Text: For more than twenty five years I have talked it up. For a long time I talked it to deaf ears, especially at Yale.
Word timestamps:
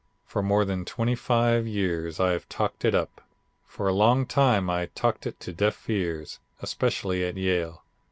For 0.25 0.41
more 0.41 0.65
than 0.65 0.83
twenty 0.83 1.13
five 1.13 1.67
years 1.67 2.19
I 2.19 2.31
have 2.31 2.49
talked 2.49 2.83
it 2.85 2.95
up. 2.95 3.21
For 3.67 3.87
a 3.87 3.93
long 3.93 4.25
time 4.25 4.67
I 4.67 4.87
talked 4.87 5.27
it 5.27 5.39
to 5.41 5.53
deaf 5.53 5.87
ears, 5.87 6.39
especially 6.59 7.23
at 7.23 7.37
Yale. 7.37 7.83